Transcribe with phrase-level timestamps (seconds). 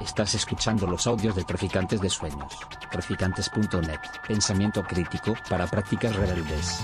[0.00, 2.58] Estás escuchando los audios de Traficantes de Sueños.
[2.90, 4.00] Traficantes.net.
[4.26, 6.82] Pensamiento crítico para prácticas rebeldes.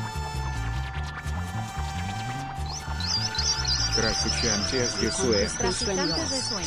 [3.96, 5.54] Traficantes de Sueños.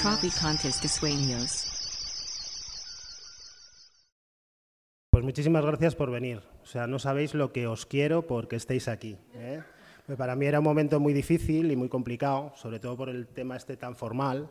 [0.02, 1.68] Traficantes de sueños.
[5.10, 6.42] Pues muchísimas gracias por venir.
[6.64, 9.18] O sea, no sabéis lo que os quiero porque estéis aquí.
[9.36, 9.62] ¿eh?
[10.06, 13.28] Pues para mí era un momento muy difícil y muy complicado, sobre todo por el
[13.28, 14.50] tema este tan formal,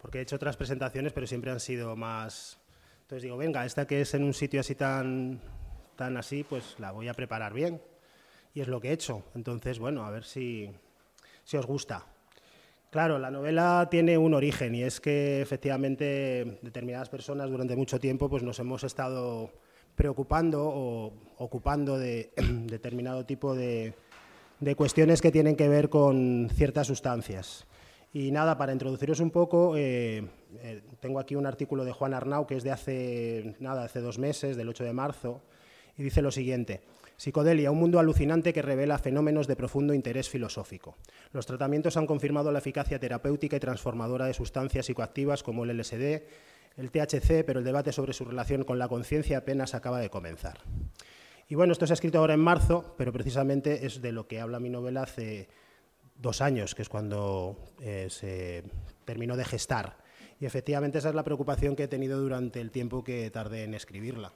[0.00, 2.58] porque he hecho otras presentaciones, pero siempre han sido más...
[3.02, 5.40] Entonces digo, venga, esta que es en un sitio así tan,
[5.96, 7.80] tan así, pues la voy a preparar bien.
[8.54, 9.24] Y es lo que he hecho.
[9.34, 10.70] Entonces, bueno, a ver si,
[11.44, 12.06] si os gusta.
[12.90, 18.28] Claro, la novela tiene un origen y es que efectivamente determinadas personas durante mucho tiempo
[18.28, 19.52] pues nos hemos estado
[19.94, 22.32] preocupando o ocupando de
[22.66, 23.94] determinado tipo de,
[24.58, 27.64] de cuestiones que tienen que ver con ciertas sustancias.
[28.12, 30.26] Y nada, para introduciros un poco, eh,
[30.62, 34.18] eh, tengo aquí un artículo de Juan Arnau que es de hace, nada, hace dos
[34.18, 35.42] meses, del 8 de marzo,
[35.96, 36.80] y dice lo siguiente.
[37.16, 40.96] Psicodelia, un mundo alucinante que revela fenómenos de profundo interés filosófico.
[41.32, 46.22] Los tratamientos han confirmado la eficacia terapéutica y transformadora de sustancias psicoactivas como el LSD,
[46.78, 50.58] el THC, pero el debate sobre su relación con la conciencia apenas acaba de comenzar.
[51.46, 54.40] Y bueno, esto se ha escrito ahora en marzo, pero precisamente es de lo que
[54.40, 55.48] habla mi novela hace
[56.20, 58.64] dos años, que es cuando eh, se
[59.04, 59.98] terminó de gestar.
[60.38, 63.74] Y efectivamente esa es la preocupación que he tenido durante el tiempo que tardé en
[63.74, 64.32] escribirla.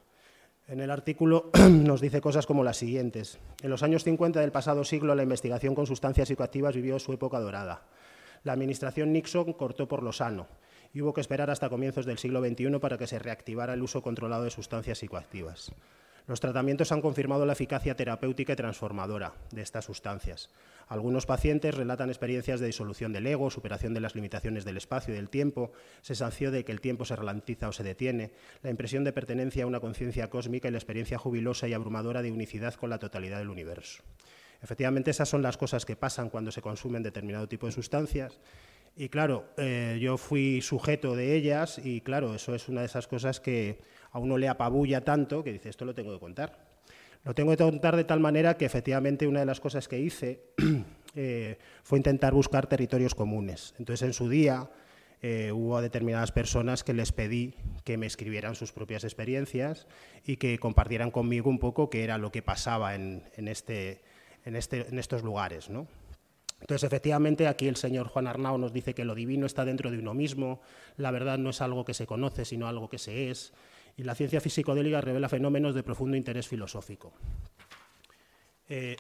[0.67, 3.39] En el artículo nos dice cosas como las siguientes.
[3.63, 7.39] En los años 50 del pasado siglo, la investigación con sustancias psicoactivas vivió su época
[7.39, 7.87] dorada.
[8.45, 10.47] La administración Nixon cortó por lo sano
[10.93, 14.03] y hubo que esperar hasta comienzos del siglo XXI para que se reactivara el uso
[14.03, 15.73] controlado de sustancias psicoactivas.
[16.27, 20.49] Los tratamientos han confirmado la eficacia terapéutica y transformadora de estas sustancias.
[20.89, 25.17] Algunos pacientes relatan experiencias de disolución del ego, superación de las limitaciones del espacio y
[25.17, 28.33] del tiempo, sensación de que el tiempo se ralentiza o se detiene,
[28.63, 32.33] la impresión de pertenencia a una conciencia cósmica y la experiencia jubilosa y abrumadora de
[32.33, 34.03] unicidad con la totalidad del universo.
[34.63, 38.41] Efectivamente, esas son las cosas que pasan cuando se consumen determinado tipo de sustancias.
[38.97, 43.09] Y claro, eh, yo fui sujeto de ellas y claro, eso es una de esas
[43.09, 43.81] cosas que
[44.13, 46.64] a uno le apabulla tanto que dice, esto lo tengo que contar.
[47.25, 50.43] Lo tengo que contar de tal manera que efectivamente una de las cosas que hice
[51.15, 53.75] eh, fue intentar buscar territorios comunes.
[53.79, 54.71] Entonces, en su día
[55.23, 57.55] eh, hubo a determinadas personas que les pedí
[57.85, 59.87] que me escribieran sus propias experiencias
[60.27, 64.03] y que compartieran conmigo un poco qué era lo que pasaba en, en, este,
[64.45, 65.71] en, este, en estos lugares.
[65.71, 65.87] ¿no?
[66.61, 69.99] Entonces, efectivamente, aquí el señor Juan Arnau nos dice que lo divino está dentro de
[69.99, 70.61] uno mismo,
[70.97, 73.53] la verdad no es algo que se conoce, sino algo que se es,
[73.97, 77.13] y la ciencia físico-délica revela fenómenos de profundo interés filosófico.
[78.69, 78.97] Eh,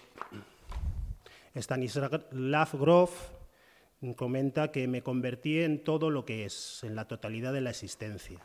[1.55, 3.31] Stanislav Grof
[4.17, 8.41] comenta que me convertí en todo lo que es, en la totalidad de la existencia.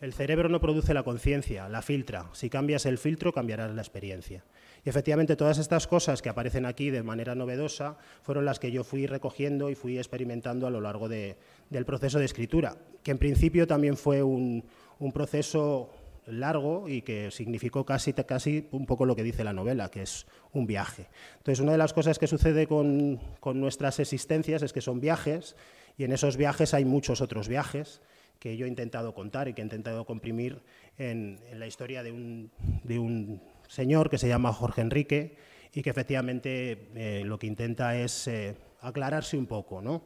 [0.00, 2.26] El cerebro no produce la conciencia, la filtra.
[2.32, 4.44] Si cambias el filtro, cambiarás la experiencia.
[4.88, 9.06] Efectivamente todas estas cosas que aparecen aquí de manera novedosa fueron las que yo fui
[9.06, 11.36] recogiendo y fui experimentando a lo largo de,
[11.68, 14.64] del proceso de escritura, que en principio también fue un,
[14.98, 15.90] un, proceso
[16.26, 20.26] largo y que significó casi, casi un poco lo que dice la novela, que es
[20.54, 21.08] un viaje.
[21.36, 25.54] Entonces, una de las cosas que sucede con, con nuestras existencias es que son viajes
[25.98, 28.00] y en esos viajes hay muchos otros viajes
[28.38, 30.62] que yo he intentado contar y que he intentado comprimir
[30.96, 32.50] en, en la historia de un,
[32.84, 35.36] de un, señor que se llama Jorge Enrique
[35.72, 39.80] y que efectivamente eh, lo que intenta es eh, aclararse un poco.
[39.80, 40.02] ¿no?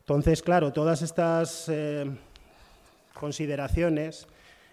[0.00, 2.10] Entonces, claro, todas estas eh,
[3.12, 4.26] consideraciones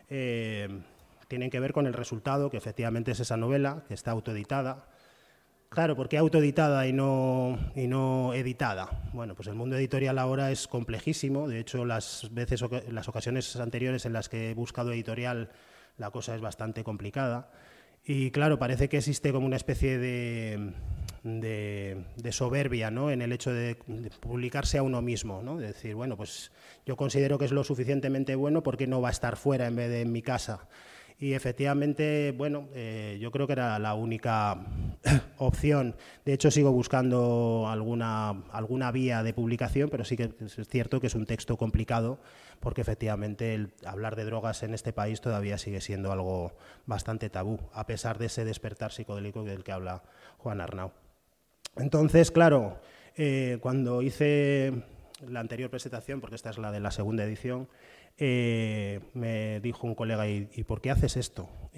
[0.08, 4.88] tienen que ver con el resultado, que efectivamente es esa novela, que está autoeditada.
[5.70, 8.90] Claro, ¿por qué autoeditada y no, y no editada?
[9.14, 11.48] Bueno, pues el mundo editorial ahora es complejísimo.
[11.48, 15.52] De hecho, las, veces, las ocasiones anteriores en las que he buscado editorial,
[16.00, 17.52] la cosa es bastante complicada.
[18.12, 20.74] Y claro, parece que existe como una especie de,
[21.22, 23.12] de, soberbia ¿no?
[23.12, 25.44] en el hecho de, de, publicarse a uno mismo.
[25.44, 25.60] ¿no?
[25.60, 26.52] De decir, bueno, pues
[26.88, 29.92] yo considero que es lo suficientemente bueno porque no va a estar fuera en vez
[29.92, 30.68] de en mi casa.
[31.22, 34.58] Y efectivamente, bueno, eh, yo creo que era la única
[35.38, 35.96] opción.
[36.24, 41.08] De hecho, sigo buscando alguna, alguna vía de publicación, pero sí que es cierto que
[41.08, 42.20] es un texto complicado,
[42.62, 46.54] porque efectivamente el hablar de drogas en este país todavía sigue siendo algo
[46.86, 50.04] bastante tabú, a pesar de ese despertar psicodélico del que habla
[50.38, 50.94] Juan Arnau.
[51.76, 52.80] Entonces, claro,
[53.18, 54.84] eh, cuando hice
[55.28, 57.68] la anterior presentación, porque esta es la de la segunda edición,
[58.18, 61.50] eh, me dijo un colega, ¿y, ¿y por qué haces esto?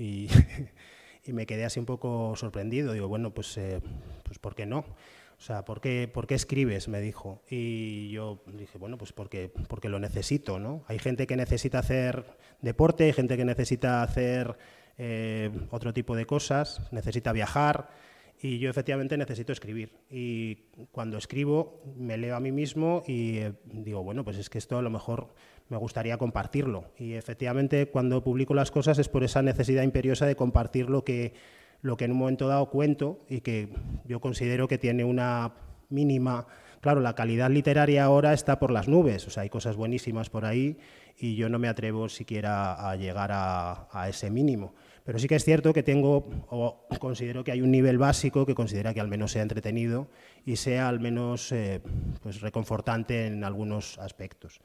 [1.23, 2.93] Y, me quedé así un poco sorprendido.
[2.93, 3.79] Digo, bueno, pues, eh,
[4.23, 4.79] pues ¿por qué no?
[4.79, 4.85] O
[5.37, 6.87] O sea, ¿por qué, ¿por qué escribes?
[6.87, 7.43] Me dijo.
[7.47, 10.83] Y yo dije, bueno, pues porque, porque lo necesito, ¿no?
[10.87, 12.25] Hay gente que necesita hacer
[12.61, 14.57] deporte, hay gente que necesita hacer
[14.97, 17.89] eh, otro tipo de cosas, necesita viajar
[18.39, 19.91] y yo efectivamente necesito escribir.
[20.09, 20.55] Y
[20.91, 24.77] cuando escribo me leo a mí mismo y eh, digo, bueno, pues es que esto
[24.77, 25.33] a lo mejor
[25.71, 26.91] me gustaría compartirlo.
[26.99, 31.33] Y efectivamente cuando publico las cosas es por esa necesidad imperiosa de compartir lo que
[31.81, 33.69] lo que en un momento dado cuento y que
[34.05, 35.53] yo considero que tiene una
[35.89, 36.45] mínima...
[36.79, 40.45] Claro, la calidad literaria ahora está por las nubes, o sea, hay cosas buenísimas por
[40.45, 40.79] ahí
[41.15, 44.73] y yo no me atrevo siquiera a llegar a, ese mínimo.
[45.03, 48.55] Pero sí que es cierto que tengo, o considero que hay un nivel básico que
[48.55, 50.07] considera que al menos sea entretenido
[50.43, 51.81] y sea al menos eh,
[52.23, 54.59] pues reconfortante en algunos aspectos.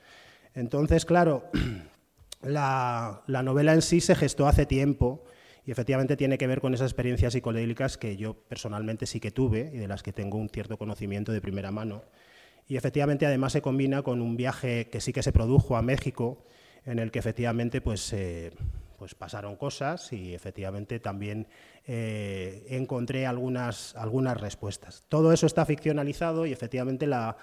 [0.56, 1.44] Entonces, claro,
[2.42, 5.22] la, la novela en sí se gestó hace tiempo
[5.64, 9.70] y efectivamente tiene que ver con esas experiencias psicodélicas que yo personalmente sí que tuve
[9.72, 12.02] y de las que tengo un cierto conocimiento de primera mano.
[12.68, 16.44] Y efectivamente además se combina con un viaje que sí que se produjo a México,
[16.84, 18.52] en el que efectivamente pues, eh,
[18.96, 21.48] pues pasaron cosas y efectivamente también
[21.84, 25.04] eh, encontré algunas, algunas respuestas.
[25.08, 27.36] Todo eso está ficcionalizado y efectivamente la,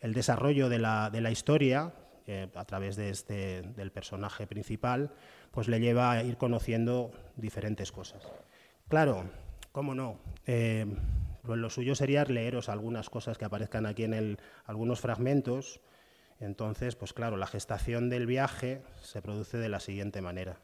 [0.00, 1.92] el desarrollo de la, de la historia,
[2.26, 5.10] eh, a través de este, del personaje principal,
[5.50, 8.22] pues le lleva a ir conociendo diferentes cosas.
[8.88, 9.24] Claro,
[9.72, 10.18] cómo no.
[10.46, 10.86] Eh,
[11.44, 15.80] lo suyo sería leeros algunas cosas que aparezcan aquí en el, algunos fragmentos.
[16.40, 20.58] Entonces, pues claro, la gestación del viaje se produce de la siguiente manera.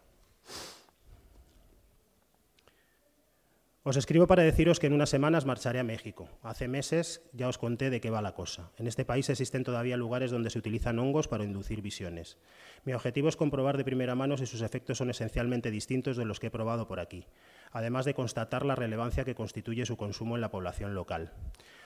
[3.87, 6.27] Os escribo para deciros que en unas semanas marcharé a México.
[6.41, 8.73] Hace meses ya os conté de qué va la cosa.
[8.79, 12.39] En este país existen todavía lugares donde se utilizan hongos para inducir visiones.
[12.85, 16.41] Mi objetivo es comprobar de primera mano si sus efectos son esencialmente distintos de los
[16.41, 17.27] que he probado por aquí,
[17.73, 21.35] además de constatar la relevancia que constituye su consumo en la población local.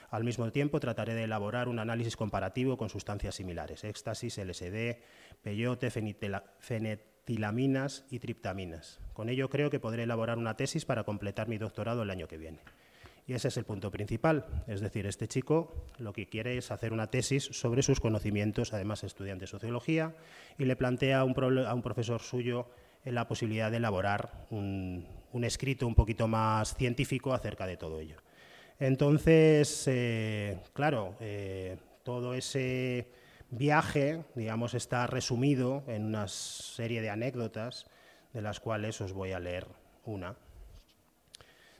[0.09, 5.01] Al mismo tiempo, trataré de elaborar un análisis comparativo con sustancias similares, éxtasis, LSD,
[5.43, 8.99] peyote, fenet tilaminas y triptaminas.
[9.13, 12.39] Con ello creo que podré elaborar una tesis para completar mi doctorado el año que
[12.39, 12.57] viene.
[13.27, 16.91] Y ese es el punto principal, es decir, este chico lo que quiere es hacer
[16.91, 20.15] una tesis sobre sus conocimientos, además estudiante de sociología,
[20.57, 21.35] y le plantea a un,
[21.83, 22.65] profesor suyo
[23.05, 25.05] la posibilidad de elaborar un,
[25.43, 28.17] escrito un poquito más científico acerca de todo ello.
[28.79, 33.18] Entonces, eh, claro, eh, todo ese
[33.51, 37.85] viaje, digamos, está resumido en una serie de anécdotas,
[38.33, 39.67] de las cuales os voy a leer
[40.05, 40.35] una.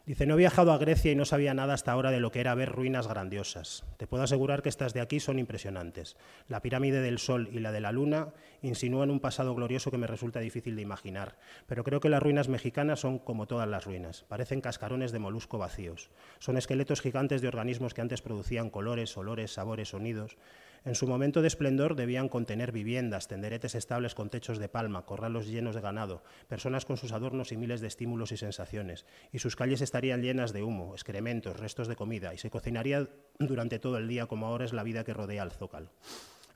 [0.06, 2.40] Dice, no he viajado a Grecia y no sabía nada hasta ahora de lo que
[2.40, 3.86] era ver ruinas grandiosas.
[3.98, 6.18] Te puedo asegurar que estas de aquí son impresionantes.
[6.48, 8.30] La pirámide del Sol y la de la Luna
[8.62, 12.48] insinúan un pasado glorioso que me resulta difícil de imaginar, pero creo que las ruinas
[12.48, 14.26] mexicanas son como todas las ruinas.
[14.28, 16.10] Parecen cascarones de molusco vacíos.
[16.40, 20.38] Son esqueletos gigantes de organismos que antes producían colores, olores, sabores, sonidos
[20.86, 25.48] en su momento de esplendor debían contener viviendas, tenderetes estables con techos de palma, corralos
[25.48, 29.56] llenos de ganado, personas con sus adornos y miles de estímulos y sensaciones, y sus
[29.56, 33.10] calles estarían llenas de humo, excrementos, restos de comida, y se cocinaría
[33.40, 35.90] durante todo el día como ahora es la vida que rodea al zócalo.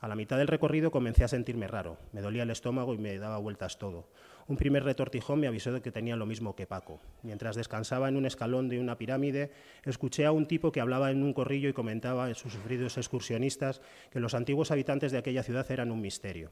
[0.03, 3.17] A la mitad del recorrido comencé a sentirme raro, me dolía el estómago y me
[3.17, 4.09] daba vueltas todo.
[4.47, 6.99] Un primer retortijón me avisó de que tenía lo mismo que Paco.
[7.21, 9.53] Mientras descansaba en un escalón de una pirámide,
[9.85, 13.79] escuché a un tipo que hablaba en un corrillo y comentaba a sus sufridos excursionistas
[14.11, 16.51] que los antiguos habitantes de aquella ciudad eran un misterio.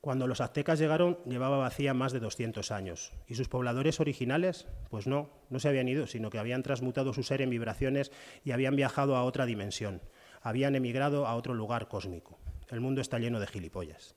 [0.00, 3.12] Cuando los aztecas llegaron, llevaba vacía más de 200 años.
[3.28, 4.66] ¿Y sus pobladores originales?
[4.88, 8.10] Pues no, no se habían ido, sino que habían transmutado su ser en vibraciones
[8.42, 10.00] y habían viajado a otra dimensión.
[10.42, 12.38] Habían emigrado a otro lugar cósmico.
[12.68, 14.14] El mundo está lleno de gilipollas.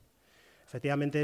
[0.74, 1.24] Efectivamente,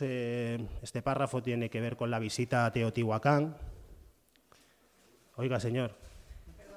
[0.00, 3.56] eh, este párrafo tiene que ver con la visita a Teotihuacán.
[5.34, 5.96] Oiga, señor,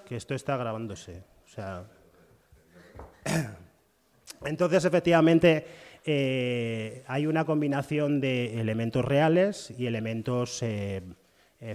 [0.05, 1.23] que esto está grabándose.
[4.45, 5.67] entonces, efectivamente,
[6.03, 11.03] eh, hay una combinación de elementos reales y elementos eh,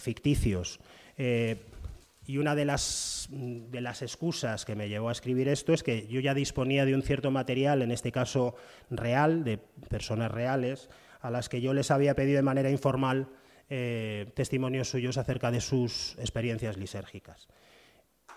[0.01, 0.81] ficticios.
[2.29, 6.07] Y una de las, de las excusas que me llevó a escribir esto es que
[6.09, 8.55] yo ya disponía de un cierto material, en este caso
[8.91, 9.57] real, de
[9.89, 10.91] personas reales,
[11.23, 13.31] a las que yo les había pedido de manera informal
[13.71, 17.49] eh, testimonios suyos acerca de sus experiencias lisérgicas.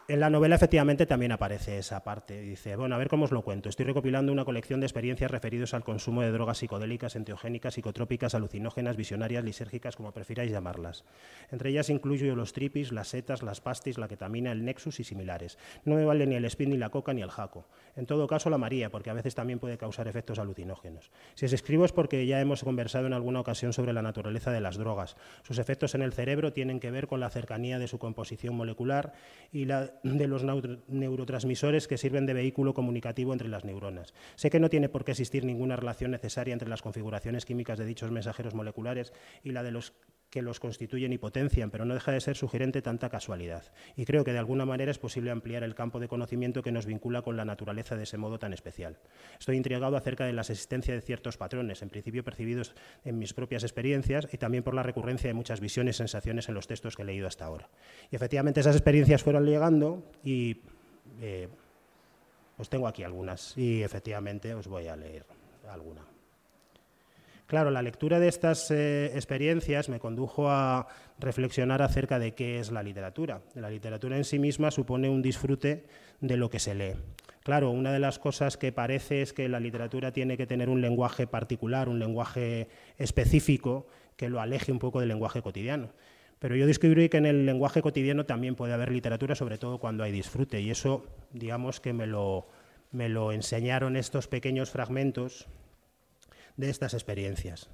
[0.07, 2.41] En la novela efectivamente también aparece esa parte.
[2.41, 3.69] Dice, bueno, a ver cómo os lo cuento.
[3.69, 8.97] Estoy recopilando una colección de experiencias referidos al consumo de drogas psicodélicas, enteogénicas, psicotrópicas, alucinógenas,
[8.97, 11.05] visionarias, lisérgicas, como prefiráis llamarlas.
[11.49, 15.57] Entre ellas incluyo los tripis, las setas, las pastis, la ketamina, el nexus y similares.
[15.85, 17.67] No me vale ni el spin, ni la coca, ni el jaco.
[17.95, 21.11] En todo caso, la María, porque a veces también puede causar efectos alucinógenos.
[21.35, 24.61] Si os escribo es porque ya hemos conversado en alguna ocasión sobre la naturaleza de
[24.61, 25.15] las drogas.
[25.43, 29.13] Sus efectos en el cerebro tienen que ver con la cercanía de su composición molecular
[29.53, 30.43] y la de los
[30.87, 34.13] neurotransmisores que sirven de vehículo comunicativo entre las neuronas.
[34.35, 37.85] Sé que no tiene por qué existir ninguna relación necesaria entre las configuraciones químicas de
[37.85, 39.93] dichos mensajeros moleculares y la de los
[40.31, 43.65] que los constituyen y potencian, pero no deja de ser sugerente tanta casualidad.
[43.97, 46.85] Y creo que de alguna manera es posible ampliar el campo de conocimiento que nos
[46.85, 48.97] vincula con la naturaleza de ese modo tan especial.
[49.37, 52.73] Estoy intrigado acerca de la existencia de ciertos patrones, en principio percibidos
[53.03, 56.55] en mis propias experiencias y también por la recurrencia de muchas visiones y sensaciones en
[56.55, 57.69] los textos que he leído hasta ahora.
[58.09, 60.61] Y efectivamente esas experiencias fueron llegando y
[61.19, 61.49] eh,
[62.57, 65.25] os tengo aquí algunas y efectivamente os voy a leer
[65.67, 66.10] alguna.
[67.51, 70.87] Claro, la lectura de estas eh, experiencias me condujo a
[71.19, 73.41] reflexionar acerca de qué es la literatura.
[73.55, 75.83] La literatura en sí misma supone un disfrute
[76.21, 76.93] de lo que se lee.
[77.43, 80.79] Claro, una de las cosas que parece es que la literatura tiene que tener un
[80.79, 85.89] lenguaje particular, un lenguaje específico que lo aleje un poco del lenguaje cotidiano.
[86.39, 90.05] Pero yo descubrí que en el lenguaje cotidiano también puede haber literatura, sobre todo cuando
[90.05, 91.03] hay disfrute, y eso,
[91.33, 92.47] digamos que me lo,
[92.93, 95.49] me lo enseñaron estos pequeños fragmentos
[96.61, 97.69] de estas experiencias.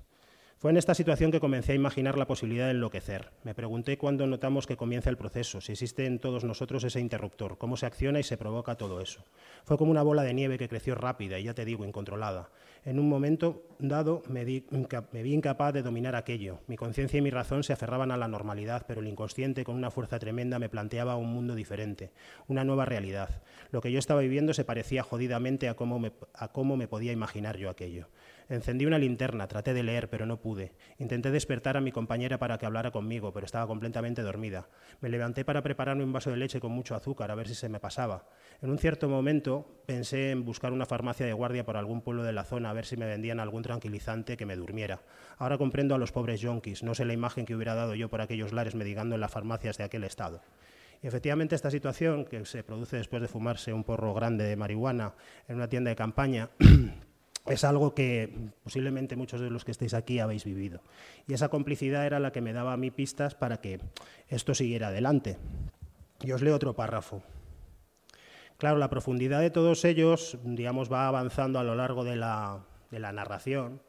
[0.60, 3.30] Fue en esta situación que comencé a imaginar la posibilidad de enloquecer.
[3.44, 7.60] Me pregunté cuándo notamos que comienza el proceso, si existe en todos nosotros ese interruptor,
[7.60, 9.24] cómo se acciona y se provoca todo eso.
[9.66, 12.50] Fue como una bola de nieve que creció rápida y ya te digo, incontrolada.
[12.86, 14.66] En un momento dado me, vi
[15.26, 16.60] incapaz de dominar aquello.
[16.66, 19.92] Mi conciencia y mi razón se aferraban a la normalidad, pero el inconsciente, con una
[19.92, 22.12] fuerza tremenda, me planteaba un mundo diferente,
[22.48, 23.44] una nueva realidad.
[23.70, 28.08] Lo que yo estaba viviendo se parecía jodidamente a cómo me podía imaginar yo aquello.
[28.50, 30.74] Encendí una linterna, traté de leer, pero no pude.
[31.00, 34.70] Intenté despertar a mi compañera para que hablara conmigo, pero estaba completamente dormida.
[35.02, 37.68] Me levanté para prepararme un vaso de leche con mucho azúcar, a ver si se
[37.68, 38.30] me pasaba.
[38.62, 42.32] En un cierto momento pensé en buscar una farmacia de guardia por algún pueblo de
[42.32, 45.02] la zona, a ver si me vendían algún tranquilizante que me durmiera.
[45.38, 48.22] Ahora comprendo a los pobres yonkis, no sé la imagen que hubiera dado yo por
[48.22, 50.42] aquellos lares medigando en las farmacias de aquel estado.
[51.02, 55.14] Y efectivamente esta situación, que se produce después de fumarse un porro grande de marihuana
[55.48, 56.50] en una tienda de campaña,
[57.48, 60.82] es algo que posiblemente muchos de los que estéis aquí habéis vivido.
[61.28, 63.80] Y esa complicidad era la que me daba a mí pistas para que
[64.28, 65.38] esto siguiera adelante.
[66.22, 67.24] Y os leo otro párrafo.
[68.58, 73.00] Claro, la profundidad de todos ellos, digamos, va avanzando a lo largo de la, de
[73.00, 73.82] la narración.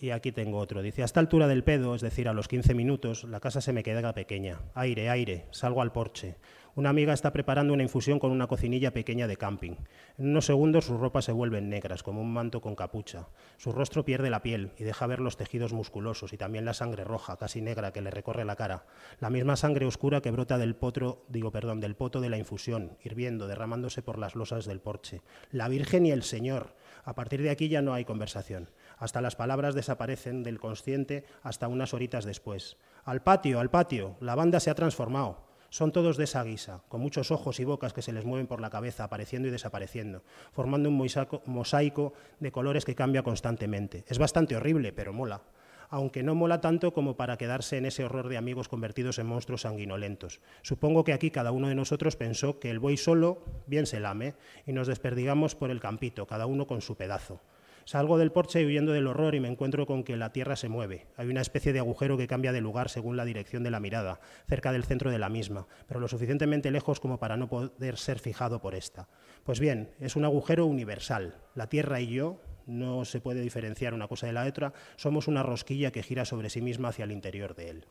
[0.00, 0.82] Y aquí tengo otro.
[0.82, 3.72] Dice, a esta altura del pedo, es decir, a los 15 minutos, la casa se
[3.72, 4.58] me queda pequeña.
[4.74, 6.36] Aire, aire, salgo al porche.
[6.76, 9.76] Una amiga está preparando una infusión con una cocinilla pequeña de camping.
[10.18, 13.28] En unos segundos sus ropas se vuelven negras, como un manto con capucha.
[13.58, 17.04] Su rostro pierde la piel y deja ver los tejidos musculosos y también la sangre
[17.04, 18.86] roja, casi negra, que le recorre la cara.
[19.20, 22.98] La misma sangre oscura que brota del potro, digo, perdón, del poto de la infusión,
[23.04, 25.22] hirviendo, derramándose por las losas del porche.
[25.52, 26.74] La Virgen y el Señor.
[27.04, 28.70] A partir de aquí ya no hay conversación.
[28.98, 32.78] Hasta las palabras desaparecen del consciente hasta unas horitas después.
[33.04, 34.16] Al patio, al patio.
[34.18, 35.43] La banda se ha transformado.
[35.74, 38.60] Son todos de esa guisa, con muchos ojos y bocas que se les mueven por
[38.60, 41.08] la cabeza, apareciendo y desapareciendo, formando un
[41.46, 44.04] mosaico de colores que cambia constantemente.
[44.06, 45.42] Es bastante horrible, pero mola
[45.90, 49.62] aunque no mola tanto como para quedarse en ese horror de amigos convertidos en monstruos
[49.62, 50.40] sanguinolentos.
[50.62, 54.34] Supongo que aquí cada uno de nosotros pensó que el buey solo bien se lame
[54.66, 57.40] y nos desperdigamos por el campito, cada uno con su pedazo.
[57.84, 61.06] Salgo del porche huyendo del horror y me encuentro con que la tierra se mueve.
[61.16, 64.20] Hay una especie de agujero que cambia de lugar según la dirección de la mirada,
[64.48, 68.18] cerca del centro de la misma, pero lo suficientemente lejos como para no poder ser
[68.18, 69.08] fijado por esta.
[69.44, 71.36] Pues bien, es un agujero universal.
[71.54, 75.42] La tierra y yo, no se puede diferenciar una cosa de la otra, somos una
[75.42, 77.86] rosquilla que gira sobre sí misma hacia el interior de él.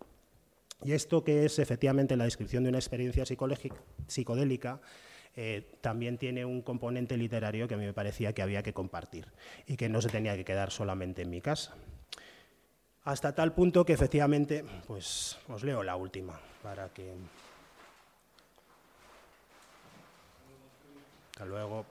[0.84, 4.82] Y esto que es efectivamente la descripción de una experiencia psicodélica,
[5.36, 9.28] eh, también tiene un componente literario que a mí me parecía que había que compartir
[9.66, 11.76] y que no se tenía que quedar solamente en mi casa.
[13.04, 17.14] Hasta tal punto que efectivamente, pues os leo la última para que...
[21.32, 21.86] Hasta luego.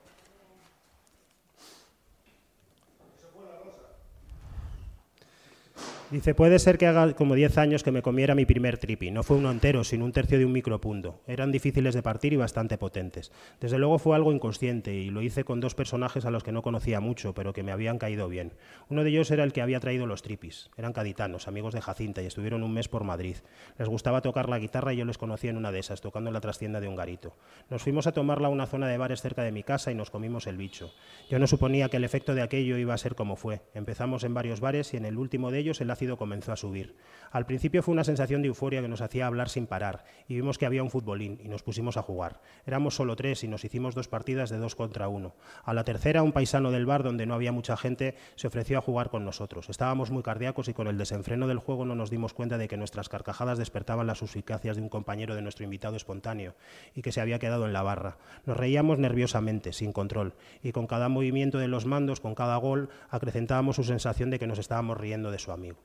[6.13, 9.11] Dice, puede ser que haga como 10 años que me comiera mi primer tripi.
[9.11, 11.23] No fue uno entero, sino un tercio de un micropunto.
[11.27, 13.33] Eran difíciles de partir y bastante potentes.
[13.63, 16.61] Desde luego fue algo inconsciente y lo hice con dos personajes a los que no
[16.61, 18.53] conocía mucho, pero que me habían caído bien.
[18.91, 20.69] Uno de ellos era el que había traído los tripis.
[20.77, 23.37] Eran caditanos, amigos de Jacinta, y estuvieron un mes por Madrid.
[23.79, 26.35] Les gustaba tocar la guitarra y yo les conocía en una de esas, tocando en
[26.35, 27.39] la trastienda de un garito.
[27.71, 30.11] Nos fuimos a tomarla a una zona de bares cerca de mi casa y nos
[30.11, 30.93] comimos el bicho.
[31.31, 33.63] Yo no suponía que el efecto de aquello iba a ser como fue.
[33.73, 36.97] Empezamos en varios bares y en el último de ellos el comenzó a subir.
[37.33, 40.59] Al principio fue una sensación de euforia que nos hacía hablar sin parar y vimos
[40.59, 42.43] que había un futbolín y nos pusimos a jugar.
[42.67, 45.35] Éramos solo tres y nos hicimos dos partidas de dos contra uno.
[45.65, 48.83] A la tercera, un paisano del bar donde no había mucha gente se ofreció a
[48.83, 49.71] jugar con nosotros.
[49.71, 52.77] Estábamos muy cardíacos y con el desenfreno del juego no nos dimos cuenta de que
[52.77, 56.55] nuestras carcajadas despertaban las suficacias de un compañero de nuestro invitado espontáneo
[56.95, 58.19] y que se había quedado en la barra.
[58.45, 62.91] Nos reíamos nerviosamente, sin control, y con cada movimiento de los mandos, con cada gol,
[63.09, 65.79] acrecentábamos su sensación de que nos estábamos riendo de su amigo.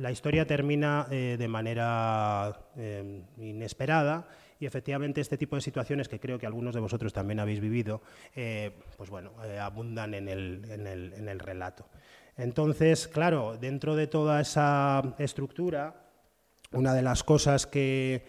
[0.00, 4.26] La historia termina eh, de manera eh, inesperada
[4.58, 8.00] y efectivamente este tipo de situaciones que creo que algunos de vosotros también habéis vivido,
[8.34, 11.84] eh, pues bueno, abundan en el, en, el, en el, relato.
[12.38, 15.94] Entonces, claro, dentro de toda esa estructura,
[16.72, 18.24] una de las cosas que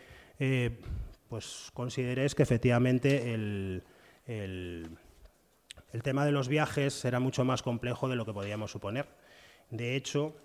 [1.29, 3.81] pues consideré es que efectivamente el,
[4.25, 9.07] el tema de los viajes era mucho más complejo de lo que podíamos suponer.
[9.69, 10.35] De hecho,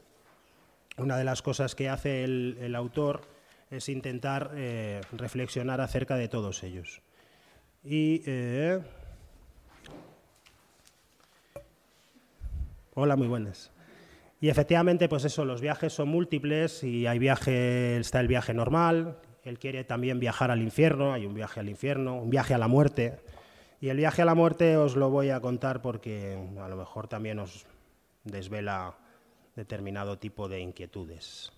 [0.99, 3.23] una de las cosas que hace el, autor
[3.71, 7.03] es intentar eh, reflexionar acerca de todos ellos.
[7.85, 8.23] Y.
[8.27, 8.81] Eh,
[12.95, 13.71] hola, muy buenas.
[14.41, 19.19] Y efectivamente, pues eso, los viajes son múltiples y hay viaje, está el viaje normal,
[19.45, 22.69] él quiere también viajar al infierno, hay un viaje al infierno, un viaje a la
[22.69, 23.19] muerte.
[23.81, 27.09] Y el viaje a la muerte os lo voy a contar porque a lo mejor
[27.09, 27.67] también os
[28.25, 28.97] desvela
[29.57, 31.51] determinado tipo de inquietudes.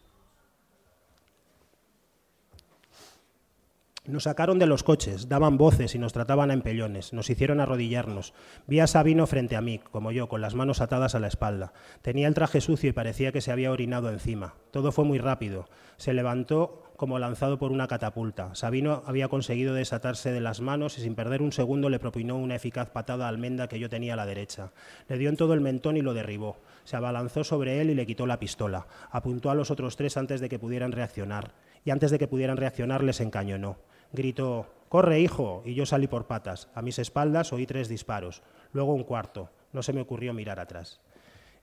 [4.09, 8.33] Nos sacaron de los coches, daban voces y nos trataban a empellones, nos hicieron arrodillarnos.
[8.67, 11.75] Vi a Sabino frente a mí, como yo, con las manos atadas a la espalda.
[12.01, 14.55] Tenía el traje sucio y parecía que se había orinado encima.
[14.71, 15.69] Todo fue muy rápido.
[15.99, 18.55] Se levantó como lanzado por una catapulta.
[18.55, 22.55] Sabino había conseguido desatarse de las manos y sin perder un segundo le propinó una
[22.55, 24.73] eficaz patada a almenda que yo tenía a la derecha.
[25.09, 26.57] Le dio en todo el mentón y lo derribó.
[26.85, 28.87] Se abalanzó sobre él y le quitó la pistola.
[29.11, 31.53] Apuntó a los otros tres antes de que pudieran reaccionar.
[31.85, 33.77] Y antes de que pudieran reaccionar les encañonó.
[34.13, 36.69] Gritó, Corre, hijo, y yo salí por patas.
[36.75, 39.51] A mis espaldas oí tres disparos, luego un cuarto.
[39.73, 41.01] No se me ocurrió mirar atrás.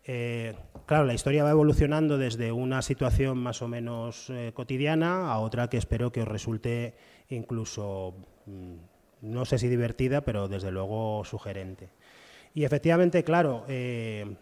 [0.08, 0.54] Eh,
[0.86, 5.68] claro, la historia va evolucionando desde una situación más o menos eh, cotidiana a otra
[5.68, 6.94] que espero que os resulte
[7.30, 8.14] incluso,
[8.46, 8.76] mm,
[9.24, 11.90] no sé si divertida, pero desde luego sugerente.
[12.54, 14.36] Y efectivamente, claro, eh,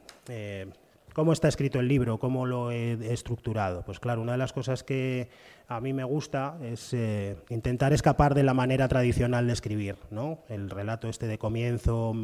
[1.14, 2.18] ¿Cómo está escrito el libro?
[2.18, 3.84] ¿Cómo lo he estructurado?
[3.86, 5.30] Pues claro, una de las cosas que
[5.68, 10.40] a mí me gusta es eh, intentar escapar de la manera tradicional de escribir, ¿no?
[10.50, 12.16] El relato este de comienzo,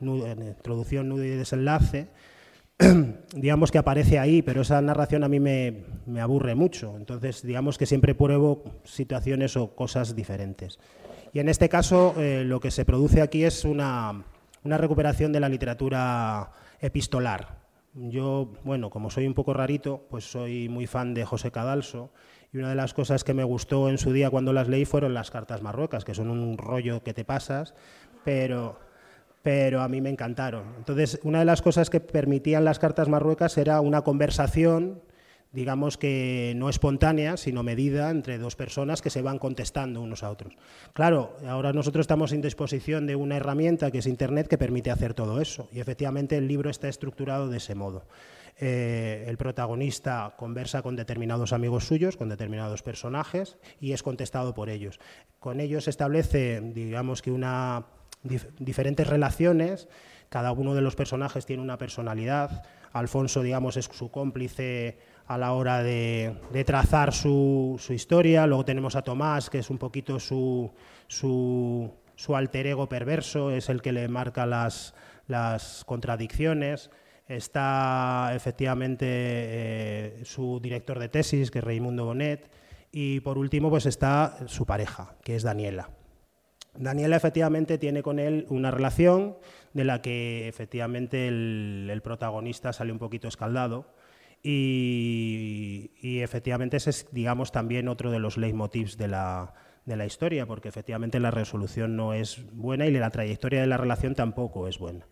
[0.00, 2.10] introducción, nudo y desenlace,
[3.34, 5.82] digamos que aparece ahí, pero esa narración a mí me,
[6.20, 6.96] aburre mucho.
[6.96, 10.78] Entonces, digamos que siempre pruebo situaciones o cosas diferentes.
[11.32, 14.22] Y en este caso, eh, lo que se produce aquí es una
[14.62, 17.57] recuperación de la literatura epistolar,
[17.94, 22.10] yo, bueno, como soy un poco rarito, pues soy muy fan de José Cadalso
[22.52, 25.14] y una de las cosas que me gustó en su día cuando las leí fueron
[25.14, 27.74] las cartas marruecas, que son un rollo que te pasas,
[28.24, 28.78] pero,
[29.42, 30.74] pero a mí me encantaron.
[30.78, 35.02] Entonces, una de las cosas que permitían las cartas marruecas era una conversación
[35.52, 40.30] digamos que no espontánea, sino medida entre dos personas que se van contestando unos a
[40.30, 40.54] otros.
[40.92, 45.14] Claro, ahora nosotros estamos en disposición de una herramienta que es Internet que permite hacer
[45.14, 48.04] todo eso y efectivamente el libro está estructurado de ese modo.
[48.60, 54.68] Eh, el protagonista conversa con determinados amigos suyos, con determinados personajes y es contestado por
[54.68, 54.98] ellos.
[55.38, 57.86] Con ellos se establece, digamos que una
[58.58, 59.88] diferentes relaciones,
[60.28, 65.52] cada uno de los personajes tiene una personalidad, Alfonso, digamos, es su cómplice a la
[65.52, 66.34] hora de,
[66.66, 68.46] trazar su, historia.
[68.46, 70.72] Luego tenemos a Tomás, que es un poquito su,
[72.34, 76.90] alter ego perverso, es el que le marca las, contradicciones.
[77.28, 82.50] Está efectivamente eh, su director de tesis, que es Raimundo Bonet.
[82.90, 85.90] Y por último, pues está su pareja, que es Daniela.
[86.74, 89.36] Daniela efectivamente tiene con él una relación
[89.74, 93.97] de la que efectivamente el protagonista sale un poquito escaldado
[94.42, 100.46] y, efectivamente ese es, digamos, también otro de los leitmotivs de la, de la historia,
[100.46, 104.78] porque efectivamente la resolución no es buena y la trayectoria de la relación tampoco es
[104.78, 105.06] buena.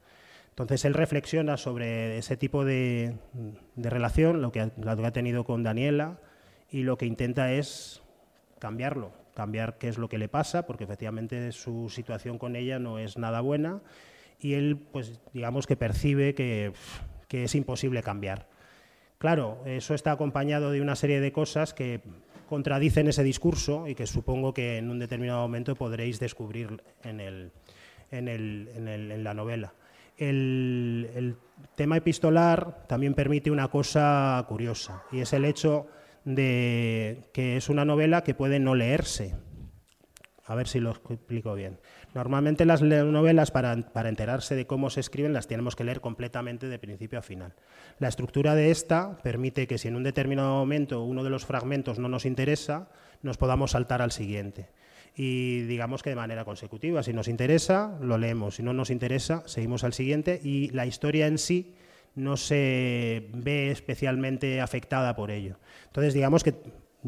[0.50, 3.18] Entonces él reflexiona sobre ese tipo de,
[3.76, 6.18] relación, lo que, lo que ha tenido con Daniela,
[6.70, 8.02] y lo que intenta es
[8.58, 12.98] cambiarlo, cambiar qué es lo que le pasa, porque efectivamente su situación con ella no
[12.98, 13.82] es nada buena,
[14.40, 16.72] y él, pues digamos que percibe que,
[17.28, 18.48] que es imposible cambiar.
[19.18, 22.00] Claro, eso está acompañado de una serie de cosas que
[22.48, 27.50] contradicen ese discurso y que supongo que en un determinado momento podréis descubrir en, el,
[28.10, 29.74] en, el, en, la novela.
[30.16, 31.36] El, el,
[31.74, 35.86] tema epistolar también permite una cosa curiosa y es el hecho
[36.24, 39.34] de que es una novela que puede no leerse.
[40.46, 41.78] A ver si lo explico bien.
[42.14, 46.78] Normalmente las novelas, para, enterarse de cómo se escriben, las tenemos que leer completamente de
[46.78, 47.54] principio a final.
[47.98, 51.98] La estructura de esta permite que si en un determinado momento uno de los fragmentos
[51.98, 52.88] no nos interesa,
[53.22, 54.68] nos podamos saltar al siguiente.
[55.16, 57.02] Y digamos que de manera consecutiva.
[57.02, 58.56] Si nos interesa, lo leemos.
[58.56, 60.40] Si no nos interesa, seguimos al siguiente.
[60.44, 61.74] Y la historia en sí
[62.14, 65.56] no se ve especialmente afectada por ello.
[65.86, 66.54] Entonces, digamos que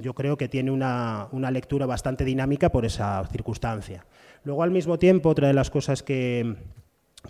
[0.01, 4.07] yo creo que tiene una, lectura bastante dinámica por esa circunstancia.
[4.45, 6.57] Luego, al mismo tiempo, otra de las cosas que,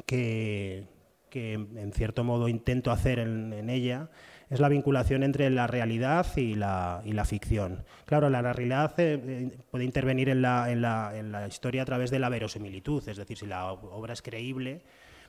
[0.06, 0.86] que,
[1.32, 4.10] en cierto modo intento hacer en, ella
[4.50, 7.84] es la vinculación entre la realidad y la, y la ficción.
[8.06, 12.10] Claro, la, realidad eh, eh, puede intervenir en la, en, en la historia a través
[12.10, 14.82] de la verosimilitud, es decir, si la obra es creíble.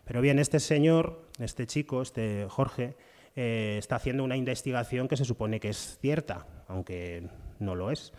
[0.06, 2.95] Pero bien, este señor, este chico, este Jorge,
[3.36, 7.28] eh, está haciendo una investigación que se supone que es cierta, aunque
[7.60, 8.13] no lo es.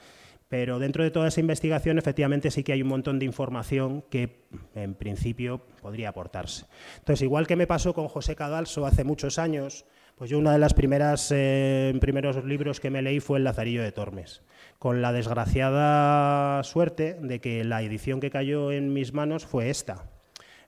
[0.49, 4.49] Pero dentro de toda esa investigación, efectivamente, sí que hay un montón de información que,
[4.75, 6.67] en principio, podría aportarse.
[6.99, 9.85] Entonces, igual que me pasó con José Cadalso hace muchos años,
[10.21, 13.93] pues yo una de primeras eh, primeros libros que me leí fue El Lazarillo de
[13.93, 14.43] Tormes,
[14.79, 20.11] con la desgraciada suerte de que la edición que cayó en mis manos fue esta.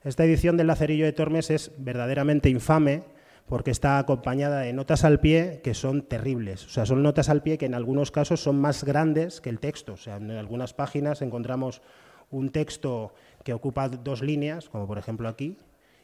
[0.03, 3.03] Esta edición del Lazarillo de Tormes es verdaderamente infame
[3.47, 6.65] porque está acompañada de notas al pie que son terribles.
[6.65, 9.59] O sea, son notas al pie que en algunos casos son más grandes que el
[9.59, 9.93] texto.
[9.93, 11.81] O sea, en algunas páginas encontramos
[12.31, 15.57] un texto que ocupa dos líneas, como por ejemplo aquí,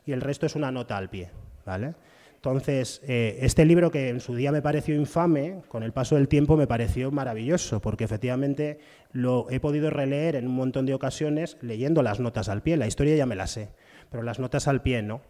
[0.05, 1.31] y el resto es una nota al pie.
[1.65, 1.95] ¿vale?
[2.35, 6.29] Entonces, eh, este libro que en su día me pareció infame, con el paso del
[6.29, 8.79] tiempo me pareció maravilloso, porque efectivamente
[9.11, 12.77] lo he podido releer en un montón de ocasiones leyendo las notas al pie.
[12.77, 13.69] La historia ya me la sé,
[14.09, 15.21] pero las notas al pie no.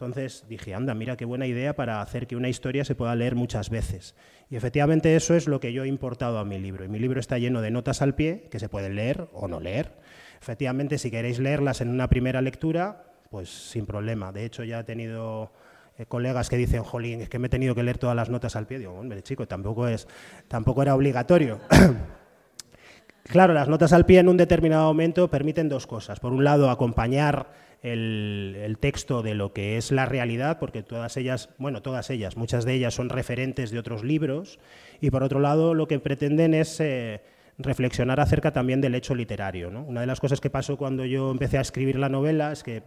[0.00, 3.34] Entonces dije, anda, mira qué buena idea para hacer que una historia se pueda leer
[3.34, 4.14] muchas veces.
[4.48, 6.84] Y efectivamente eso es lo que yo he importado a mi libro.
[6.84, 9.58] Y mi libro está lleno de notas al pie que se pueden leer o no
[9.58, 9.96] leer.
[10.40, 14.30] Efectivamente, si queréis leerlas en una primera lectura, pues sin problema.
[14.30, 15.50] De hecho, ya he tenido
[15.98, 18.54] eh, colegas que dicen, jolín, es que me he tenido que leer todas las notas
[18.54, 18.78] al pie.
[18.78, 20.06] Digo, hombre, chico, tampoco, es,
[20.46, 21.58] tampoco era obligatorio.
[23.24, 26.20] claro, las notas al pie en un determinado momento permiten dos cosas.
[26.20, 27.48] Por un lado, acompañar
[27.82, 32.64] el, texto de lo que es la realidad, porque todas ellas, bueno, todas ellas, muchas
[32.64, 34.58] de ellas son referentes de otros libros,
[35.00, 37.22] y por otro lado lo que pretenden es eh,
[37.58, 39.68] reflexionar acerca también del hecho literario.
[39.68, 42.82] Una de las cosas que pasó cuando yo empecé a escribir la novela es que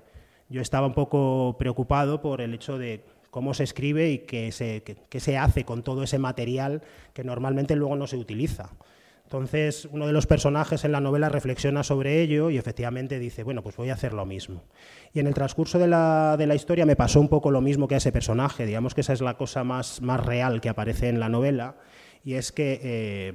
[0.49, 4.83] yo estaba un poco preocupado por el hecho de cómo se escribe y qué se,
[4.83, 6.81] qué se hace con todo ese material
[7.13, 8.71] que normalmente luego no se utiliza.
[9.31, 13.63] Entonces, uno de los personajes en la novela reflexiona sobre ello y efectivamente dice, bueno,
[13.63, 14.61] pues voy a hacer lo mismo.
[15.13, 17.99] Y en el transcurso de la, historia me pasó un poco lo mismo que a
[17.99, 21.29] ese personaje, digamos que esa es la cosa más, más real que aparece en la
[21.29, 21.75] novela,
[22.25, 23.33] y es que eh,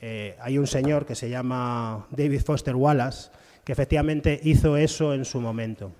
[0.00, 3.32] eh, hay un señor que se llama David Foster Wallace,
[3.64, 5.90] que efectivamente hizo eso en su momento,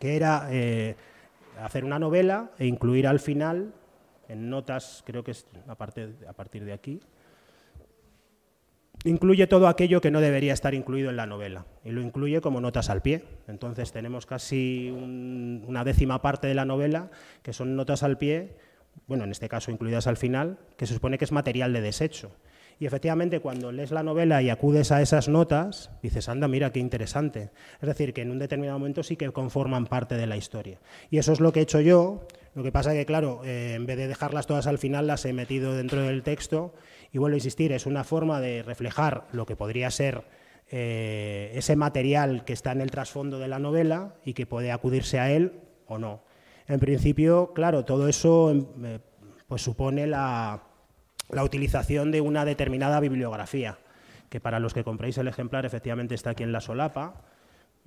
[0.00, 0.96] que era eh,
[1.62, 3.74] hacer una novela e incluir al final,
[4.30, 7.02] en notas, creo que es a partir de aquí,
[9.06, 12.60] incluye todo aquello que no debería estar incluido en la novela y lo incluye como
[12.60, 13.24] notas al pie.
[13.46, 17.10] Entonces tenemos casi una décima parte de la novela
[17.42, 18.56] que son notas al pie,
[19.06, 22.32] bueno, en este caso incluidas al final, que se supone que es material de desecho.
[22.78, 26.78] Y efectivamente, cuando lees la novela y acudes a esas notas, dices, anda, mira, qué
[26.78, 27.50] interesante.
[27.80, 30.78] Es decir, que en un determinado momento sí que conforman parte de la historia.
[31.08, 32.26] Y eso es lo que he hecho yo.
[32.54, 35.32] Lo que pasa que, claro, eh, en vez de dejarlas todas al final, las he
[35.32, 36.74] metido dentro del texto
[37.12, 40.24] y vuelvo a insistir, es una forma de reflejar lo que podría ser
[40.68, 45.20] eh, ese material que está en el trasfondo de la novela y que puede acudirse
[45.20, 46.22] a él o no.
[46.66, 48.98] En principio, claro, todo eso em, eh,
[49.46, 50.62] pues supone la,
[51.42, 53.78] utilización de una determinada bibliografía,
[54.28, 57.22] que para los que compréis el ejemplar efectivamente está aquí en la solapa,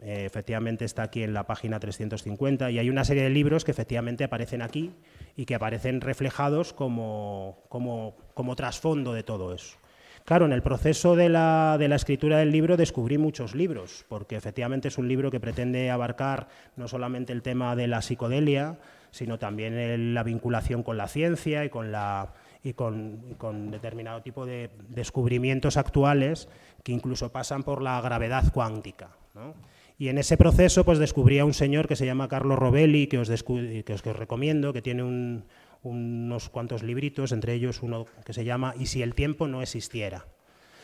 [0.01, 3.71] eh, efectivamente está aquí en la página 350 y hay una serie de libros que
[3.71, 4.93] efectivamente aparecen aquí
[5.35, 9.77] y que aparecen reflejados como, como, como trasfondo de todo eso.
[10.23, 14.35] Claro, en el proceso de la, de la, escritura del libro descubrí muchos libros, porque
[14.35, 18.77] efectivamente es un libro que pretende abarcar no solamente el tema de la psicodelia,
[19.11, 22.33] sino también la vinculación con la ciencia y con, la,
[22.63, 26.47] y con, con determinado tipo de descubrimientos actuales
[26.83, 29.09] que incluso pasan por la gravedad cuántica.
[29.33, 29.55] ¿no?
[29.99, 33.19] Y en ese proceso pues descubrí a un señor que se llama Carlos Robelli, que
[33.19, 35.43] os, que os, recomiendo, que tiene un,
[35.83, 40.25] unos cuantos libritos, entre ellos uno que se llama Y si el tiempo no existiera.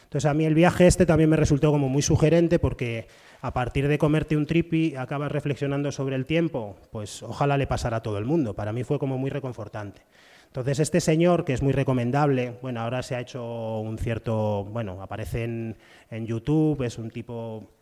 [0.04, 3.08] Entonces a mí el viaje este también me resultó como muy sugerente porque
[3.40, 7.98] a partir de comerte un tripi acabas reflexionando sobre el tiempo, pues ojalá le pasara
[7.98, 8.54] a todo el mundo.
[8.54, 10.02] Para mí fue como muy reconfortante.
[10.48, 15.02] Entonces este señor, que es muy recomendable, bueno, ahora se ha hecho un cierto, bueno,
[15.02, 15.78] aparece en,
[16.12, 17.76] en YouTube, es un tipo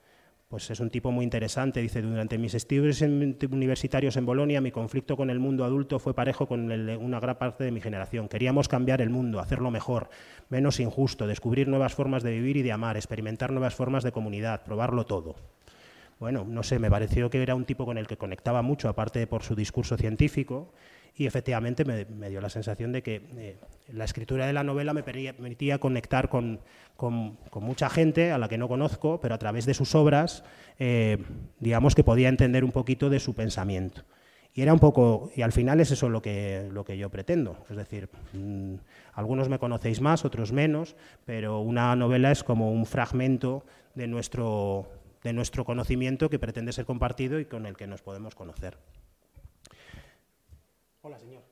[0.54, 1.82] pues es un tipo muy interesante.
[1.82, 6.46] Dice, durante mis estudios universitarios en Bolonia, mi conflicto con el mundo adulto fue parejo
[6.46, 8.28] con una gran parte de mi generación.
[8.28, 10.12] Queríamos cambiar el mundo, hacerlo mejor,
[10.50, 14.64] menos injusto, descubrir nuevas formas de vivir y de amar, experimentar nuevas formas de comunidad,
[14.64, 15.38] probarlo todo.
[16.20, 19.26] Bueno, no sé, me pareció que era un tipo con el que conectaba mucho, aparte
[19.26, 20.72] por su discurso científico,
[21.16, 23.58] y efectivamente me, dio la sensación de que eh,
[23.92, 26.60] la escritura de la novela me permitía conectar con,
[27.54, 30.44] mucha gente a la que no conozco, pero a través de sus obras,
[30.80, 31.18] eh,
[31.60, 34.04] digamos que podía entender un poquito de su pensamiento.
[34.56, 37.58] Y era un poco, y al final es eso lo que, lo que yo pretendo.
[37.70, 38.76] Es decir, mm,
[39.14, 40.96] algunos me conocéis más, otros menos,
[41.26, 44.88] pero una novela es como un fragmento de nuestro,
[45.24, 48.78] de nuestro conocimiento que pretende ser compartido y con el que nos podemos conocer.
[51.06, 51.44] Hola, señor.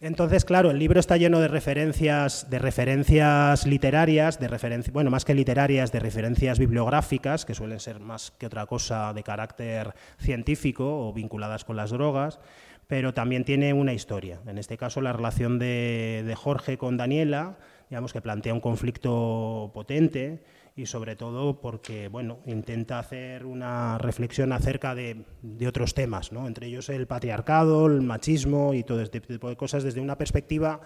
[0.00, 5.34] Entonces, claro, el libro está lleno de referencias, de referencias literarias, de bueno, más que
[5.34, 11.12] literarias, de referencias bibliográficas, que suelen ser más que otra cosa de carácter científico o
[11.12, 12.38] vinculadas con las drogas,
[12.86, 14.40] pero también tiene una historia.
[14.46, 17.56] En este caso, la relación de Jorge con Daniela,
[17.90, 20.44] digamos que plantea un conflicto potente
[20.76, 25.24] y sobre todo porque bueno, intenta hacer una reflexión acerca de,
[25.66, 26.46] otros temas, ¿no?
[26.46, 30.82] entre ellos el patriarcado, el machismo y todo este tipo de cosas desde una perspectiva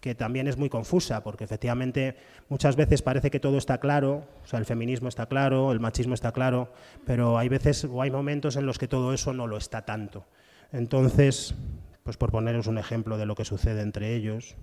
[0.00, 2.16] que también es muy confusa, porque efectivamente
[2.48, 6.14] muchas veces parece que todo está claro, o sea, el feminismo está claro, el machismo
[6.14, 6.72] está claro,
[7.06, 10.24] pero hay veces o hay momentos en los que todo eso no lo está tanto.
[10.72, 11.54] Entonces,
[12.02, 14.56] pues por poneros un ejemplo de lo que sucede entre ellos,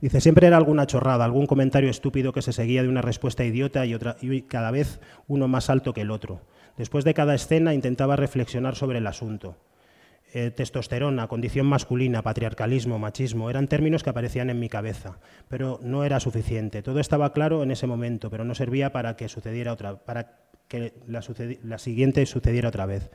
[0.00, 3.84] Dice, siempre era alguna chorrada, algún comentario estúpido que se seguía de una respuesta idiota
[3.86, 6.42] y, cada vez uno más alto que el otro.
[6.76, 9.56] Después de cada escena intentaba reflexionar sobre el asunto.
[10.34, 16.04] Eh, testosterona, condición masculina, patriarcalismo, machismo, eran términos que aparecían en mi cabeza, pero no
[16.04, 16.82] era suficiente.
[16.82, 20.92] Todo estaba claro en ese momento, pero no servía para que sucediera otra, para que
[21.06, 23.10] la siguiente sucediera otra vez.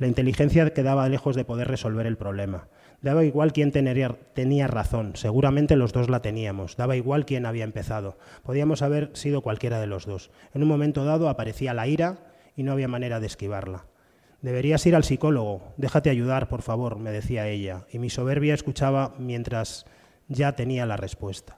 [0.00, 2.68] La inteligencia quedaba lejos de poder resolver el problema.
[3.02, 8.18] Daba igual quién tenía razón, seguramente los dos la teníamos, daba igual quién había empezado,
[8.42, 10.30] podíamos haber sido cualquiera de los dos.
[10.52, 12.18] En un momento dado aparecía la ira
[12.56, 13.86] y no había manera de esquivarla.
[14.42, 19.14] Deberías ir al psicólogo, déjate ayudar, por favor, me decía ella, y mi soberbia escuchaba
[19.18, 19.86] mientras
[20.28, 21.56] ya tenía la respuesta.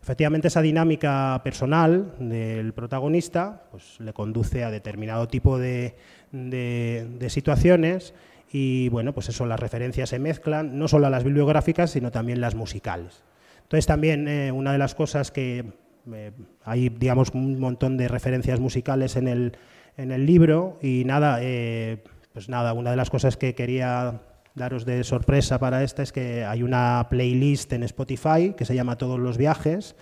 [0.00, 5.96] Efectivamente, esa dinámica personal del protagonista pues, le conduce a determinado tipo de,
[6.30, 8.14] de situaciones
[8.56, 12.54] y bueno, pues eso, las referencias se mezclan, no solo las bibliográficas, sino también las
[12.54, 13.24] musicales.
[13.62, 15.72] Entonces también eh, una de las cosas que
[16.12, 16.30] eh,
[16.62, 19.56] hay, digamos, un montón de referencias musicales en el,
[19.96, 24.20] en el libro y nada, eh, pues nada, una de las cosas que quería
[24.54, 28.98] daros de sorpresa para esta es que hay una playlist en Spotify que se llama
[28.98, 29.96] Todos los viajes,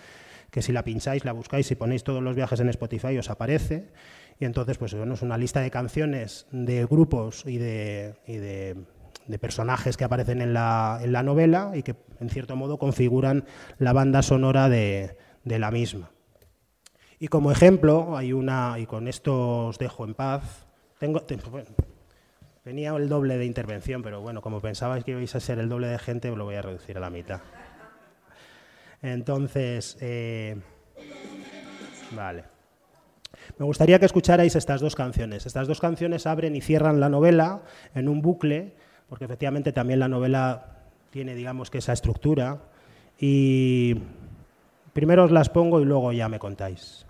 [0.50, 3.86] que si la pincháis, la buscáis y ponéis todos los viajes en Spotify os aparece.
[4.42, 9.96] Y entonces, pues bueno, es una lista de canciones de grupos y de, de, personajes
[9.96, 13.44] que aparecen en la, en la, novela y que, en cierto modo, configuran
[13.78, 16.10] la banda sonora de, de la misma.
[17.20, 20.66] Y como ejemplo, hay una, y con esto os dejo en paz,
[20.98, 21.22] tengo,
[22.64, 25.86] tenía el doble de intervención, pero bueno, como pensabais que ibais a ser el doble
[25.86, 27.42] de gente, lo voy a reducir a la mitad.
[29.02, 30.56] Entonces, eh,
[32.10, 32.51] vale.
[33.58, 35.46] Me gustaría que escucharais estas dos canciones.
[35.46, 37.62] Estas dos canciones abren y cierran la novela
[37.94, 38.72] en un bucle,
[39.08, 40.66] porque efectivamente también la novela
[41.10, 42.58] tiene, digamos, que esa estructura.
[43.18, 43.96] Y
[44.92, 47.06] primero os las pongo y luego ya me contáis.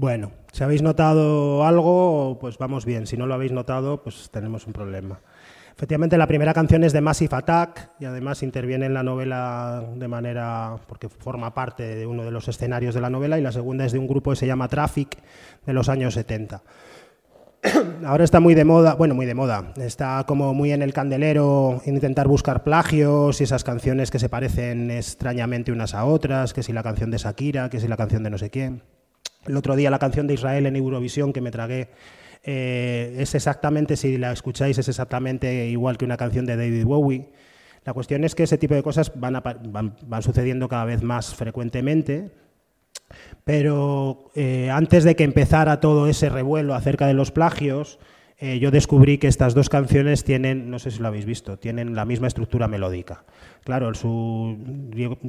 [0.00, 3.06] Bueno, si habéis notado algo, pues vamos bien.
[3.06, 5.20] Si no lo habéis notado, pues tenemos un problema.
[5.76, 10.08] Efectivamente, la primera canción es de Massive Attack y además interviene en la novela de
[10.08, 13.84] manera, porque forma parte de uno de los escenarios de la novela, y la segunda
[13.84, 15.18] es de un grupo que se llama Traffic
[15.66, 16.62] de los años 70.
[18.06, 21.82] Ahora está muy de moda, bueno, muy de moda, está como muy en el candelero
[21.84, 26.72] intentar buscar plagios y esas canciones que se parecen extrañamente unas a otras, que si
[26.72, 28.82] la canción de Shakira, que si la canción de no sé quién.
[29.46, 31.88] El otro día la canción de Israel en Eurovisión que me tragué
[32.42, 37.30] eh, es exactamente, si la escucháis, es exactamente igual que una canción de David Bowie.
[37.84, 41.02] La cuestión es que ese tipo de cosas van, a, van, van sucediendo cada vez
[41.02, 42.30] más frecuentemente,
[43.44, 47.98] pero eh, antes de que empezara todo ese revuelo acerca de los plagios,
[48.42, 51.94] eh, yo descubrí que estas dos canciones tienen, no sé si lo habéis visto, tienen
[51.94, 53.24] la misma estructura melódica.
[53.64, 53.92] Claro,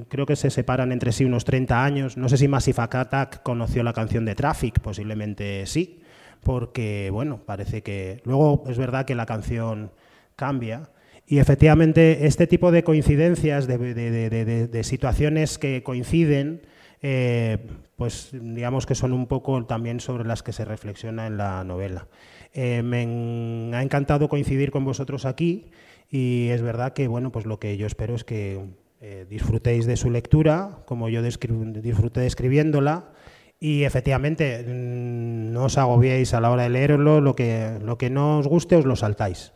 [0.07, 2.15] creo que se separan entre sí unos 30 años.
[2.15, 5.99] No sé si Massive Attack conoció la canción de Traffic, posiblemente sí,
[6.41, 8.21] porque, bueno, parece que...
[8.23, 9.91] Luego es verdad que la canción
[10.37, 10.89] cambia.
[11.27, 16.61] Y efectivamente, este tipo de coincidencias, de, de, de, de situaciones que coinciden,
[17.01, 17.57] eh,
[17.95, 22.07] pues digamos que son un poco también sobre las que se reflexiona en la novela.
[22.53, 25.71] Eh, me ha encantado coincidir con vosotros aquí
[26.09, 28.59] y es verdad que bueno, pues lo que yo espero es que
[28.99, 33.13] eh, disfrutéis de su lectura, como yo disfruté escribiéndola.
[33.59, 38.09] Y efectivamente, mm, no os agobiéis a la hora de leerlo, lo que, lo que
[38.09, 39.53] no os guste os lo saltáis.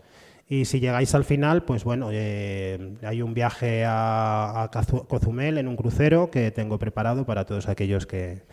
[0.48, 4.70] Y si llegáis al final, pues bueno, eh, hay un viaje a,
[5.08, 8.44] Cozumel en un crucero que tengo preparado para todos aquellos que,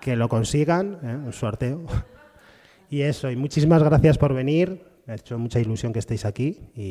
[0.00, 1.16] que lo consigan, ¿eh?
[1.26, 1.86] un sorteo.
[2.90, 6.70] Y eso, y muchísimas gracias por venir, me ha hecho mucha ilusión que estéis aquí.
[6.74, 6.86] Y